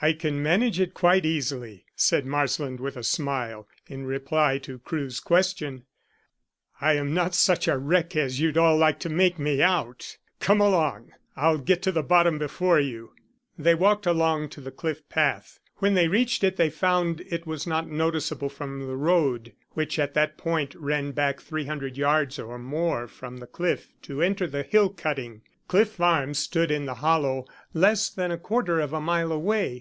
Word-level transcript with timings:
"I 0.00 0.12
can 0.12 0.40
manage 0.40 0.78
it 0.78 0.94
quite 0.94 1.26
easily," 1.26 1.84
said 1.96 2.24
Marsland 2.24 2.78
with 2.78 2.96
a 2.96 3.02
smile, 3.02 3.66
in 3.88 4.06
reply 4.06 4.58
to 4.58 4.78
Crewe's 4.78 5.18
question. 5.18 5.86
"I 6.80 6.92
am 6.92 7.12
not 7.14 7.34
such 7.34 7.66
a 7.66 7.76
wreck 7.76 8.14
as 8.14 8.38
you'd 8.38 8.56
all 8.56 8.76
like 8.76 9.00
to 9.00 9.08
make 9.08 9.40
me 9.40 9.60
out. 9.60 10.16
Come 10.38 10.60
along! 10.60 11.14
I'll 11.34 11.58
get 11.58 11.82
to 11.82 11.90
the 11.90 12.04
bottom 12.04 12.38
before 12.38 12.78
you." 12.78 13.10
They 13.58 13.74
walked 13.74 14.06
along 14.06 14.50
to 14.50 14.60
the 14.60 14.70
cliff 14.70 15.08
path. 15.08 15.58
When 15.78 15.94
they 15.94 16.06
reached 16.06 16.44
it 16.44 16.54
they 16.54 16.70
found 16.70 17.22
it 17.28 17.44
was 17.44 17.66
not 17.66 17.90
noticeable 17.90 18.48
from 18.50 18.86
the 18.86 18.96
road, 18.96 19.52
which 19.72 19.98
at 19.98 20.14
that 20.14 20.38
point 20.38 20.76
ran 20.76 21.10
back 21.10 21.40
three 21.40 21.64
hundred 21.64 21.96
yards 21.96 22.38
or 22.38 22.56
more 22.56 23.08
from 23.08 23.38
the 23.38 23.48
cliff 23.48 23.88
to 24.02 24.22
enter 24.22 24.46
the 24.46 24.62
hill 24.62 24.90
cutting. 24.90 25.42
Cliff 25.66 25.90
Farm 25.94 26.34
stood 26.34 26.70
in 26.70 26.84
the 26.86 26.94
hollow 27.02 27.46
less 27.74 28.08
than 28.10 28.30
a 28.30 28.38
quarter 28.38 28.78
of 28.78 28.92
a 28.92 29.00
mile 29.00 29.32
away. 29.32 29.74